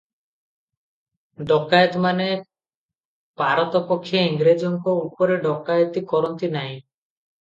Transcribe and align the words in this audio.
ଡକାଏତମାନେ 1.51 2.25
ପାରତ 3.41 3.83
ପକ୍ଷେ 3.91 4.25
ଇଂରେଜଙ୍କ 4.31 4.97
ଉପରେ 5.05 5.37
ଡକାଏତି 5.45 6.05
କରନ୍ତି 6.15 6.51
ନାହିଁ। 6.57 6.73